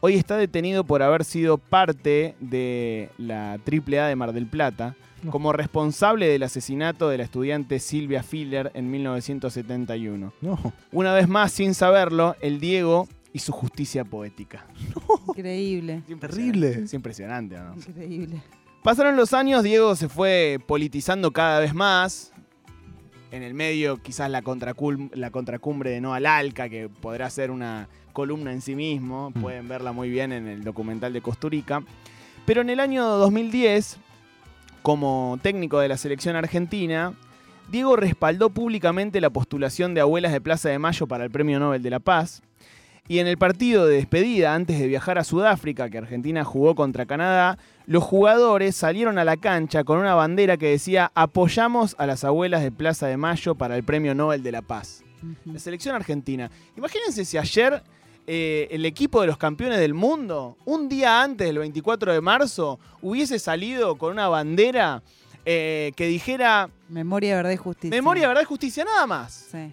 Hoy 0.00 0.16
está 0.16 0.36
detenido 0.36 0.84
por 0.84 1.02
haber 1.02 1.24
sido 1.24 1.56
parte 1.56 2.34
de 2.38 3.08
la 3.16 3.52
AAA 3.52 4.08
de 4.08 4.16
Mar 4.16 4.34
del 4.34 4.46
Plata, 4.46 4.96
como 5.30 5.54
responsable 5.54 6.28
del 6.28 6.42
asesinato 6.42 7.08
de 7.08 7.16
la 7.16 7.24
estudiante 7.24 7.78
Silvia 7.78 8.22
Filler 8.22 8.70
en 8.74 8.90
1971. 8.90 10.34
No. 10.42 10.74
Una 10.92 11.14
vez 11.14 11.26
más, 11.26 11.52
sin 11.52 11.72
saberlo, 11.72 12.36
el 12.42 12.60
Diego 12.60 13.08
y 13.36 13.38
su 13.38 13.52
justicia 13.52 14.02
poética. 14.02 14.64
Increíble, 15.28 16.02
Terrible. 16.18 16.68
impresionante, 16.68 16.84
Es 16.84 16.94
impresionante, 16.94 17.56
¿o 17.58 17.64
¿no? 17.64 17.74
increíble. 17.74 18.42
Pasaron 18.82 19.14
los 19.16 19.34
años, 19.34 19.62
Diego 19.62 19.94
se 19.94 20.08
fue 20.08 20.58
politizando 20.66 21.32
cada 21.32 21.60
vez 21.60 21.74
más. 21.74 22.32
En 23.30 23.42
el 23.42 23.52
medio, 23.52 23.98
quizás 23.98 24.30
la, 24.30 24.42
contracul- 24.42 25.10
la 25.12 25.30
contracumbre 25.30 25.90
de 25.90 26.00
Noa 26.00 26.18
Lalca, 26.20 26.68
que 26.70 26.88
podrá 26.88 27.28
ser 27.28 27.50
una 27.50 27.88
columna 28.14 28.52
en 28.52 28.62
sí 28.62 28.74
mismo. 28.74 29.30
Mm. 29.34 29.40
Pueden 29.42 29.68
verla 29.68 29.92
muy 29.92 30.08
bien 30.08 30.32
en 30.32 30.46
el 30.46 30.64
documental 30.64 31.12
de 31.12 31.20
Costurica. 31.20 31.82
Pero 32.46 32.62
en 32.62 32.70
el 32.70 32.80
año 32.80 33.04
2010 33.06 33.98
como 34.80 35.38
técnico 35.42 35.80
de 35.80 35.88
la 35.88 35.96
selección 35.98 36.36
argentina, 36.36 37.12
Diego 37.70 37.96
respaldó 37.96 38.48
públicamente 38.50 39.20
la 39.20 39.28
postulación 39.30 39.92
de 39.92 40.00
Abuelas 40.00 40.32
de 40.32 40.40
Plaza 40.40 40.68
de 40.70 40.78
Mayo 40.78 41.06
para 41.08 41.24
el 41.24 41.30
Premio 41.30 41.58
Nobel 41.58 41.82
de 41.82 41.90
la 41.90 41.98
Paz. 41.98 42.40
Y 43.08 43.20
en 43.20 43.26
el 43.26 43.38
partido 43.38 43.86
de 43.86 43.96
despedida, 43.96 44.54
antes 44.54 44.78
de 44.78 44.86
viajar 44.88 45.18
a 45.18 45.24
Sudáfrica, 45.24 45.88
que 45.88 45.98
Argentina 45.98 46.44
jugó 46.44 46.74
contra 46.74 47.06
Canadá, 47.06 47.58
los 47.86 48.02
jugadores 48.02 48.74
salieron 48.74 49.18
a 49.18 49.24
la 49.24 49.36
cancha 49.36 49.84
con 49.84 49.98
una 49.98 50.14
bandera 50.14 50.56
que 50.56 50.70
decía 50.70 51.12
apoyamos 51.14 51.94
a 51.98 52.06
las 52.06 52.24
abuelas 52.24 52.62
de 52.62 52.72
Plaza 52.72 53.06
de 53.06 53.16
Mayo 53.16 53.54
para 53.54 53.76
el 53.76 53.84
Premio 53.84 54.14
Nobel 54.14 54.42
de 54.42 54.52
la 54.52 54.62
Paz. 54.62 55.04
La 55.44 55.58
selección 55.58 55.94
argentina. 55.94 56.50
Imagínense 56.76 57.24
si 57.24 57.38
ayer 57.38 57.82
eh, 58.26 58.68
el 58.70 58.84
equipo 58.84 59.20
de 59.20 59.28
los 59.28 59.38
campeones 59.38 59.78
del 59.78 59.94
mundo, 59.94 60.56
un 60.64 60.88
día 60.88 61.22
antes 61.22 61.46
del 61.46 61.58
24 61.58 62.12
de 62.12 62.20
marzo, 62.20 62.78
hubiese 63.02 63.38
salido 63.38 63.96
con 63.96 64.12
una 64.12 64.28
bandera 64.28 65.02
eh, 65.44 65.92
que 65.94 66.06
dijera 66.08 66.68
Memoria, 66.88 67.36
verdad 67.36 67.52
y 67.52 67.56
justicia. 67.56 67.96
memoria, 67.96 68.26
verdad 68.26 68.42
y 68.42 68.46
justicia, 68.46 68.84
nada 68.84 69.06
más. 69.06 69.48
Sí. 69.50 69.72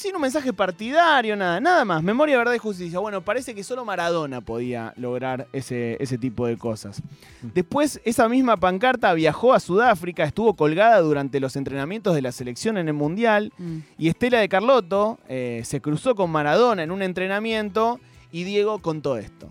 Sin 0.00 0.16
un 0.16 0.22
mensaje 0.22 0.50
partidario, 0.54 1.36
nada, 1.36 1.60
nada 1.60 1.84
más. 1.84 2.02
Memoria, 2.02 2.38
verdad 2.38 2.54
y 2.54 2.58
justicia. 2.58 2.98
Bueno, 3.00 3.20
parece 3.20 3.54
que 3.54 3.62
solo 3.62 3.84
Maradona 3.84 4.40
podía 4.40 4.94
lograr 4.96 5.46
ese, 5.52 6.02
ese 6.02 6.16
tipo 6.16 6.46
de 6.46 6.56
cosas. 6.56 7.02
Después, 7.42 8.00
esa 8.06 8.26
misma 8.26 8.56
pancarta 8.56 9.12
viajó 9.12 9.52
a 9.52 9.60
Sudáfrica, 9.60 10.24
estuvo 10.24 10.56
colgada 10.56 10.98
durante 11.02 11.38
los 11.38 11.54
entrenamientos 11.54 12.14
de 12.14 12.22
la 12.22 12.32
selección 12.32 12.78
en 12.78 12.88
el 12.88 12.94
Mundial. 12.94 13.52
Mm. 13.58 13.78
Y 13.98 14.08
Estela 14.08 14.38
de 14.38 14.48
Carlotto 14.48 15.18
eh, 15.28 15.60
se 15.66 15.82
cruzó 15.82 16.14
con 16.14 16.30
Maradona 16.30 16.82
en 16.82 16.92
un 16.92 17.02
entrenamiento 17.02 18.00
y 18.32 18.44
Diego 18.44 18.78
contó 18.78 19.18
esto. 19.18 19.50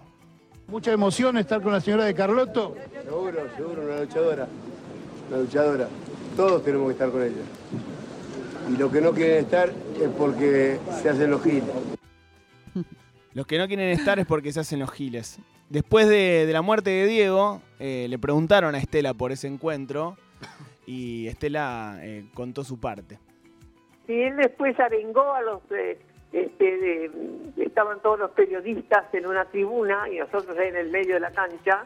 Mucha 0.67 0.91
emoción 0.91 1.37
estar 1.37 1.61
con 1.61 1.73
la 1.73 1.79
señora 1.79 2.05
de 2.05 2.15
Carlotto. 2.15 2.75
Seguro, 3.03 3.37
seguro, 3.55 3.83
una 3.83 3.99
luchadora. 3.99 4.47
Una 5.29 5.37
luchadora. 5.41 5.87
Todos 6.35 6.63
tenemos 6.63 6.87
que 6.87 6.93
estar 6.93 7.11
con 7.11 7.21
ella. 7.21 7.98
Y 8.71 8.77
los 8.77 8.91
que 8.91 9.01
no 9.01 9.11
quieren 9.13 9.37
estar 9.37 9.69
es 9.69 10.09
porque 10.17 10.77
se 11.01 11.09
hacen 11.09 11.31
los 11.31 11.41
giles. 11.43 11.63
Los 13.33 13.45
que 13.45 13.57
no 13.59 13.67
quieren 13.67 13.89
estar 13.89 14.17
es 14.19 14.25
porque 14.25 14.51
se 14.51 14.59
hacen 14.59 14.79
los 14.79 14.91
giles. 14.91 15.39
Después 15.69 16.09
de, 16.09 16.45
de 16.47 16.51
la 16.53 16.61
muerte 16.63 16.89
de 16.89 17.05
Diego, 17.05 17.61
eh, 17.79 18.07
le 18.09 18.17
preguntaron 18.17 18.73
a 18.73 18.79
Estela 18.79 19.13
por 19.13 19.31
ese 19.31 19.47
encuentro 19.47 20.17
y 20.87 21.27
Estela 21.27 21.99
eh, 22.01 22.25
contó 22.33 22.63
su 22.63 22.79
parte. 22.79 23.19
Y 24.07 24.21
él 24.23 24.35
después 24.35 24.77
arengó 24.79 25.31
a 25.33 25.41
los... 25.41 25.61
eh, 25.71 25.99
este, 26.33 26.63
de- 26.77 27.11
estaban 27.57 28.01
todos 28.01 28.17
los 28.19 28.31
periodistas 28.31 29.05
en 29.13 29.27
una 29.27 29.45
tribuna 29.45 30.09
y 30.11 30.17
nosotros 30.17 30.57
ahí 30.57 30.69
en 30.69 30.77
el 30.77 30.89
medio 30.91 31.13
de 31.13 31.19
la 31.21 31.31
cancha, 31.31 31.85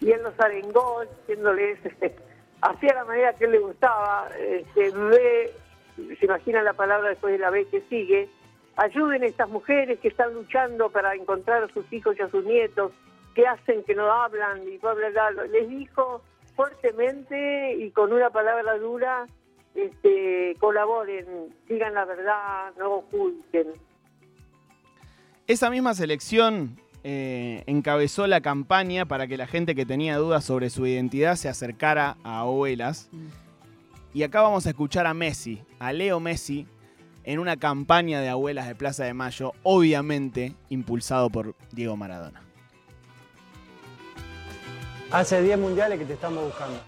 y 0.00 0.10
él 0.10 0.22
los 0.22 0.38
arengó 0.40 1.02
diciéndoles, 1.26 1.78
hacía 2.60 2.94
la 2.94 3.04
manera 3.06 3.32
que 3.34 3.46
él 3.46 3.52
le 3.52 3.58
gustaba, 3.60 4.28
este, 4.38 4.90
ve, 4.90 5.52
se 5.96 6.24
imagina 6.24 6.62
la 6.62 6.72
palabra 6.72 7.10
después 7.10 7.32
de 7.32 7.38
la 7.38 7.50
B 7.50 7.66
que 7.70 7.82
sigue, 7.88 8.28
ayuden 8.76 9.22
a 9.22 9.26
estas 9.26 9.48
mujeres 9.48 9.98
que 10.00 10.08
están 10.08 10.34
luchando 10.34 10.90
para 10.90 11.14
encontrar 11.14 11.64
a 11.64 11.68
sus 11.68 11.90
hijos 11.92 12.16
y 12.18 12.22
a 12.22 12.28
sus 12.28 12.44
nietos, 12.44 12.92
que 13.34 13.46
hacen 13.46 13.82
que 13.84 13.94
no 13.94 14.10
hablan 14.10 14.62
y 14.68 14.78
bla, 14.78 14.94
bla, 14.94 15.10
bla. 15.10 15.44
Les 15.46 15.68
dijo 15.68 16.22
fuertemente 16.54 17.76
y 17.76 17.90
con 17.90 18.12
una 18.12 18.30
palabra 18.30 18.76
dura, 18.78 19.26
este, 19.74 20.54
colaboren, 20.60 21.54
digan 21.68 21.94
la 21.94 22.04
verdad, 22.04 22.72
no 22.78 22.96
oculten. 22.96 23.68
Esa 25.46 25.70
misma 25.70 25.94
selección 25.94 26.78
eh, 27.04 27.64
encabezó 27.66 28.26
la 28.26 28.40
campaña 28.40 29.06
para 29.06 29.26
que 29.26 29.36
la 29.36 29.46
gente 29.46 29.74
que 29.74 29.84
tenía 29.84 30.16
dudas 30.18 30.44
sobre 30.44 30.70
su 30.70 30.86
identidad 30.86 31.34
se 31.36 31.48
acercara 31.48 32.16
a 32.22 32.40
abuelas. 32.40 33.10
Y 34.14 34.22
acá 34.22 34.42
vamos 34.42 34.66
a 34.66 34.70
escuchar 34.70 35.06
a 35.06 35.14
Messi, 35.14 35.62
a 35.78 35.92
Leo 35.92 36.20
Messi, 36.20 36.66
en 37.24 37.38
una 37.38 37.56
campaña 37.56 38.20
de 38.20 38.28
abuelas 38.28 38.66
de 38.68 38.74
Plaza 38.74 39.04
de 39.04 39.14
Mayo, 39.14 39.52
obviamente 39.62 40.54
impulsado 40.68 41.30
por 41.30 41.54
Diego 41.70 41.96
Maradona. 41.96 42.42
Hace 45.10 45.42
10 45.42 45.58
mundiales 45.58 45.98
que 45.98 46.04
te 46.04 46.14
estamos 46.14 46.44
buscando. 46.44 46.80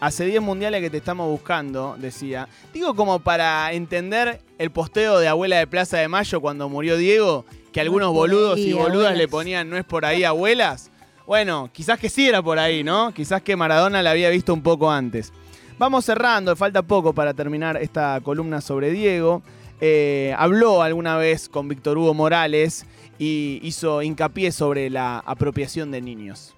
Hace 0.00 0.26
10 0.26 0.42
mundiales 0.42 0.82
que 0.82 0.90
te 0.90 0.98
estamos 0.98 1.30
buscando, 1.30 1.96
decía. 1.98 2.48
Digo 2.74 2.94
como 2.94 3.20
para 3.20 3.72
entender 3.72 4.42
el 4.58 4.70
posteo 4.70 5.18
de 5.18 5.28
Abuela 5.28 5.56
de 5.56 5.66
Plaza 5.66 5.98
de 5.98 6.08
Mayo 6.08 6.40
cuando 6.40 6.68
murió 6.68 6.98
Diego, 6.98 7.46
que 7.72 7.80
algunos 7.80 8.12
boludos 8.12 8.56
ahí, 8.56 8.70
y 8.70 8.72
boludas 8.72 8.90
abuelas. 8.90 9.18
le 9.18 9.28
ponían 9.28 9.70
no 9.70 9.78
es 9.78 9.84
por 9.84 10.04
ahí 10.04 10.24
abuelas. 10.24 10.90
Bueno, 11.26 11.70
quizás 11.72 11.98
que 11.98 12.10
sí 12.10 12.28
era 12.28 12.42
por 12.42 12.58
ahí, 12.58 12.84
¿no? 12.84 13.12
Quizás 13.14 13.42
que 13.42 13.56
Maradona 13.56 14.02
la 14.02 14.10
había 14.10 14.28
visto 14.30 14.52
un 14.52 14.62
poco 14.62 14.90
antes. 14.90 15.32
Vamos 15.78 16.04
cerrando, 16.04 16.54
falta 16.54 16.82
poco 16.82 17.14
para 17.14 17.34
terminar 17.34 17.76
esta 17.78 18.20
columna 18.22 18.60
sobre 18.60 18.90
Diego. 18.90 19.42
Eh, 19.80 20.34
habló 20.38 20.82
alguna 20.82 21.16
vez 21.16 21.48
con 21.48 21.66
Víctor 21.68 21.98
Hugo 21.98 22.14
Morales 22.14 22.86
y 23.18 23.58
hizo 23.62 24.02
hincapié 24.02 24.52
sobre 24.52 24.90
la 24.90 25.18
apropiación 25.18 25.90
de 25.90 26.00
niños. 26.00 26.54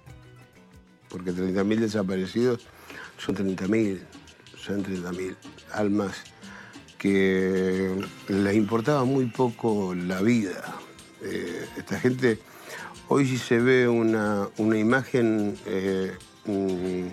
Porque 1.09 1.31
30.000 1.31 1.79
desaparecidos 1.79 2.67
son 3.17 3.35
30.000, 3.35 4.01
son 4.57 4.83
30.000 4.83 5.35
almas 5.73 6.23
que 6.97 7.95
les 8.27 8.55
importaba 8.55 9.05
muy 9.05 9.25
poco 9.27 9.95
la 9.95 10.21
vida. 10.21 10.63
Eh, 11.23 11.65
esta 11.77 11.99
gente, 11.99 12.39
hoy 13.09 13.25
si 13.27 13.37
se 13.37 13.59
ve 13.59 13.87
una, 13.87 14.47
una 14.57 14.77
imagen, 14.77 15.57
eh, 15.65 16.11
mm, 16.45 17.07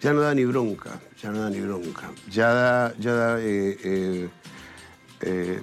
ya 0.00 0.12
no 0.12 0.20
da 0.20 0.34
ni 0.34 0.44
bronca, 0.44 1.00
ya 1.22 1.30
no 1.30 1.40
da 1.42 1.50
ni 1.50 1.60
bronca, 1.60 2.10
ya 2.30 2.48
da, 2.52 2.94
ya 2.98 3.12
da 3.12 3.40
eh, 3.40 4.28
eh, 5.20 5.62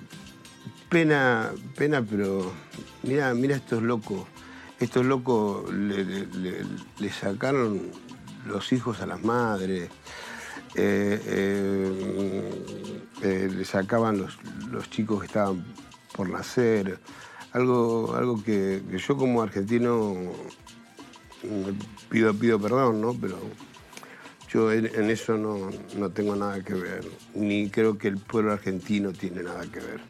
pena, 0.90 1.52
pena, 1.76 2.02
pero 2.04 2.52
mira, 3.04 3.34
mira 3.34 3.56
estos 3.56 3.82
locos. 3.84 4.26
Estos 4.80 5.06
locos 5.06 5.74
le, 5.74 6.06
le- 6.06 7.10
sacaron 7.12 7.82
los 8.48 8.72
hijos 8.72 9.02
a 9.02 9.06
las 9.06 9.22
madres, 9.22 9.90
eh, 10.76 12.50
le 13.22 13.66
sacaban 13.66 14.20
los, 14.20 14.38
los 14.72 14.90
chicos 14.90 15.20
que 15.20 15.26
estaban 15.26 15.66
por 16.16 16.30
nacer. 16.30 16.98
Algo, 17.54 18.16
algo 18.16 18.44
que, 18.44 18.82
yo 18.96 19.18
como 19.18 19.42
argentino 19.42 20.14
mm, 21.44 22.10
pido, 22.10 22.34
pido 22.34 22.60
perdón, 22.60 23.02
¿no? 23.02 23.14
Pero 23.14 23.40
yo 24.52 24.72
en, 24.72 25.10
eso 25.10 25.38
no, 25.38 25.70
no 25.98 26.10
tengo 26.10 26.36
nada 26.36 26.64
que 26.64 26.74
ver, 26.74 27.06
ni 27.36 27.70
creo 27.70 27.98
que 27.98 28.08
el 28.08 28.18
pueblo 28.18 28.54
argentino 28.54 29.12
tiene 29.14 29.44
nada 29.44 29.64
que 29.72 29.80
ver. 29.80 30.02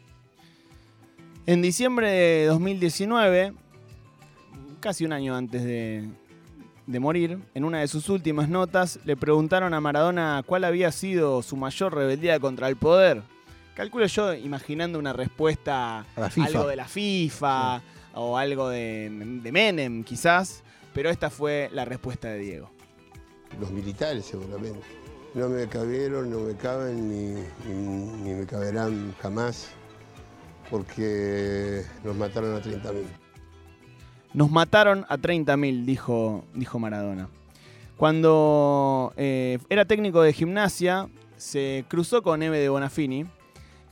En 1.46 1.62
diciembre 1.62 2.10
de 2.10 2.46
2019, 2.46 3.54
casi 4.80 5.04
un 5.04 5.12
año 5.12 5.34
antes 5.34 5.62
de 5.62 7.00
morir, 7.00 7.38
en 7.54 7.64
una 7.64 7.80
de 7.80 7.88
sus 7.88 8.08
últimas 8.08 8.48
notas 8.48 8.98
le 9.04 9.16
preguntaron 9.16 9.74
a 9.74 9.80
Maradona 9.80 10.42
cuál 10.46 10.64
había 10.64 10.92
sido 10.92 11.42
su 11.42 11.56
mayor 11.56 11.94
rebeldía 11.94 12.38
contra 12.40 12.68
el 12.68 12.76
poder. 12.76 13.22
Calculo 13.74 14.06
yo 14.06 14.34
imaginando 14.34 14.98
una 14.98 15.12
respuesta, 15.12 16.00
A 16.00 16.20
la 16.20 16.30
FIFA. 16.30 16.46
algo 16.46 16.66
de 16.66 16.76
la 16.76 16.86
FIFA 16.86 17.82
o 18.14 18.36
algo 18.36 18.68
de, 18.68 19.08
de 19.42 19.52
Menem 19.52 20.04
quizás, 20.04 20.62
pero 20.92 21.08
esta 21.10 21.30
fue 21.30 21.70
la 21.72 21.84
respuesta 21.84 22.28
de 22.28 22.38
Diego. 22.38 22.70
Los 23.58 23.70
militares 23.70 24.26
seguramente. 24.26 24.80
No 25.34 25.48
me 25.48 25.66
cabieron, 25.68 26.28
no 26.30 26.40
me 26.40 26.54
caben 26.56 27.08
ni, 27.08 27.34
ni- 27.72 28.22
ni 28.22 28.34
me 28.34 28.46
caberán 28.46 29.14
jamás 29.22 29.68
porque 30.68 31.84
nos 32.04 32.16
mataron 32.16 32.54
a 32.54 32.60
30.000. 32.62 33.04
Nos 34.34 34.50
mataron 34.50 35.04
a 35.08 35.16
30.000, 35.16 35.84
dijo, 35.84 36.44
dijo 36.54 36.78
Maradona. 36.78 37.28
Cuando 37.96 39.12
eh, 39.16 39.58
era 39.68 39.84
técnico 39.84 40.22
de 40.22 40.32
gimnasia, 40.32 41.08
se 41.36 41.84
cruzó 41.88 42.22
con 42.22 42.42
Eve 42.42 42.58
de 42.58 42.68
Bonafini. 42.68 43.26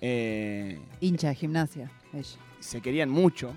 Eh, 0.01 0.79
Hincha 1.01 1.29
de 1.29 1.35
gimnasia, 1.35 1.91
ella. 2.13 2.39
se 2.61 2.81
querían 2.81 3.11
mucho. 3.11 3.53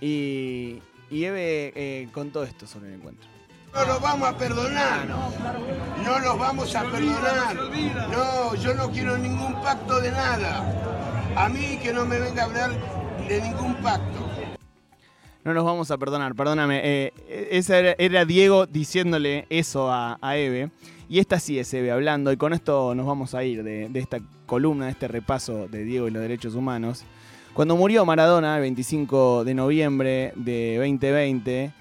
Y, 0.00 0.80
y 1.10 1.24
Eve 1.24 1.72
eh, 1.76 2.08
contó 2.12 2.42
esto 2.42 2.66
sobre 2.66 2.88
el 2.88 2.94
encuentro. 2.94 3.28
No 3.74 3.84
los 3.84 4.00
vamos 4.00 4.28
a 4.28 4.36
perdonar. 4.36 5.06
No 5.06 6.18
los 6.18 6.38
vamos 6.38 6.74
a 6.74 6.82
perdonar. 6.82 7.54
No, 8.10 8.54
yo 8.56 8.74
no 8.74 8.90
quiero 8.90 9.16
ningún 9.18 9.54
pacto 9.62 10.00
de 10.00 10.10
nada. 10.10 11.32
A 11.36 11.48
mí 11.48 11.78
que 11.82 11.92
no 11.92 12.04
me 12.04 12.18
venga 12.18 12.42
a 12.42 12.46
hablar 12.46 12.70
de 13.28 13.40
ningún 13.40 13.74
pacto. 13.76 14.29
No 15.44 15.54
nos 15.54 15.64
vamos 15.64 15.90
a 15.90 15.98
perdonar, 15.98 16.34
perdóname. 16.34 16.80
eh, 16.82 17.12
esa 17.50 17.78
era, 17.78 18.24
Diego 18.24 18.66
diciéndole 18.66 19.46
eso 19.48 19.90
a, 19.90 20.18
a 20.20 20.36
Eve. 20.36 20.70
Y 21.08 21.18
esta 21.18 21.40
sí 21.40 21.58
es 21.58 21.72
Eve 21.72 21.90
hablando. 21.90 22.30
Y 22.30 22.36
con 22.36 22.52
esto 22.52 22.94
nos 22.94 23.06
vamos 23.06 23.34
a 23.34 23.42
ir 23.42 23.62
de, 23.64 23.88
de 23.88 24.00
esta 24.00 24.20
columna, 24.46 24.86
de 24.86 24.92
este 24.92 25.08
repaso 25.08 25.66
de 25.66 25.84
Diego 25.84 26.08
y 26.08 26.10
los 26.10 26.22
derechos 26.22 26.54
humanos. 26.54 27.04
Cuando 27.54 27.74
murió 27.76 28.04
Maradona, 28.04 28.56
el 28.56 28.62
25 28.62 29.44
de 29.44 29.54
noviembre 29.54 30.32
de 30.36 30.76
2020, 30.78 31.72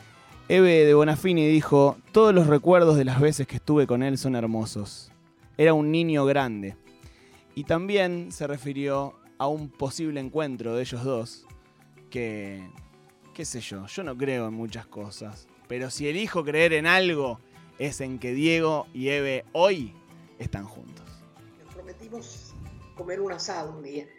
Eve 0.48 0.86
de 0.86 0.94
Bonafini 0.96 1.48
dijo, 1.48 1.98
todos 2.12 2.34
los 2.34 2.48
recuerdos 2.48 2.98
de 2.98 3.06
las 3.06 3.20
veces 3.20 3.46
que 3.46 3.58
estuve 3.58 3.86
con 3.86 4.01
él 4.01 4.18
son 4.18 4.36
hermosos. 4.36 5.12
Era 5.58 5.74
un 5.74 5.92
niño 5.92 6.25
grande. 6.25 6.75
Y 7.54 7.66
también 7.66 8.32
se 8.32 8.48
refirió 8.48 9.13
a 9.38 9.48
un 9.48 9.70
posible 9.70 10.20
encuentro 10.20 10.74
de 10.74 10.82
ellos 10.82 11.04
dos, 11.04 11.46
que, 12.10 12.68
qué 13.39 13.46
sé 13.46 13.62
yo, 13.62 13.86
yo 13.86 14.03
no 14.03 14.17
creo 14.17 14.50
en 14.50 14.53
muchas 14.53 14.86
cosas, 14.86 15.48
pero 15.69 15.89
si 15.89 16.10
elijo 16.10 16.43
creer 16.43 16.74
en 16.74 16.86
algo, 16.86 17.39
es 17.77 18.01
en 18.01 18.19
que 18.19 18.34
Diego 18.34 18.86
y 18.93 19.12
Eve 19.12 19.46
hoy 19.53 19.96
están 20.39 20.65
juntos. 20.65 21.05
Nos 21.63 21.74
prometimos 21.74 22.53
comer 22.98 23.22
un 23.22 23.31
asado 23.31 23.77
un 23.77 23.81
día, 23.81 24.10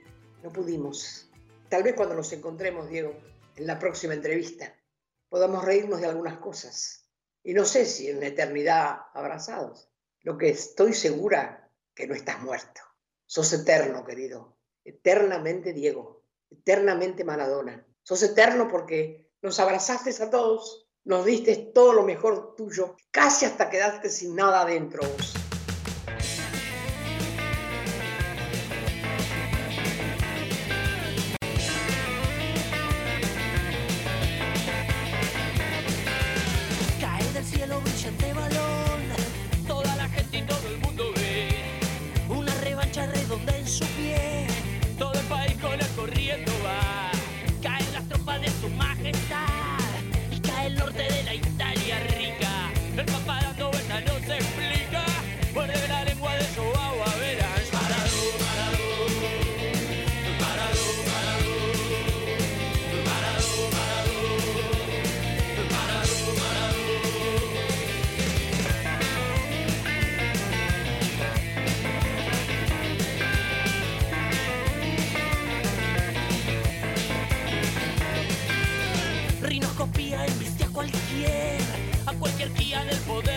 no 0.43 0.51
pudimos. 0.51 1.31
Tal 1.69 1.83
vez 1.83 1.93
cuando 1.93 2.15
nos 2.15 2.33
encontremos, 2.33 2.89
Diego, 2.89 3.15
en 3.57 3.67
la 3.67 3.79
próxima 3.79 4.15
entrevista, 4.15 4.75
podamos 5.29 5.67
reírnos 5.67 6.01
de 6.01 6.07
algunas 6.07 6.39
cosas. 6.39 7.07
Y 7.43 7.53
no 7.53 7.67
sé 7.67 7.85
si 7.85 8.09
en 8.09 8.21
la 8.21 8.29
eternidad 8.29 9.01
abrazados. 9.13 9.91
Lo 10.23 10.39
que 10.39 10.49
estoy 10.49 10.95
segura 10.95 11.71
que 11.93 12.07
no 12.07 12.15
estás 12.15 12.41
muerto. 12.41 12.81
Sos 13.27 13.53
eterno, 13.53 14.03
querido. 14.03 14.57
Eternamente 14.83 15.75
Diego. 15.75 16.25
Eternamente 16.49 17.23
Maradona. 17.23 17.87
Sos 18.11 18.25
eterno 18.25 18.67
porque 18.67 19.31
nos 19.41 19.61
abrazaste 19.61 20.11
a 20.21 20.29
todos, 20.29 20.89
nos 21.05 21.25
diste 21.25 21.55
todo 21.73 21.93
lo 21.93 22.03
mejor 22.03 22.57
tuyo, 22.57 22.97
casi 23.13 23.45
hasta 23.45 23.71
quedaste 23.71 24.11
sin 24.11 24.35
nada 24.35 24.63
adentro 24.63 25.01
vos. 25.01 25.35
Cae 37.01 37.33
del 37.33 37.45
cielo 37.45 37.81
brillante 37.81 38.40
cualquier, 80.81 81.61
a 82.07 82.13
cualquier 82.15 82.55
guía 82.55 82.83
del 82.85 82.97
poder. 83.01 83.30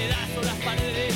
pedazos 0.00 0.46
las 0.46 0.56
paredes 0.64 1.14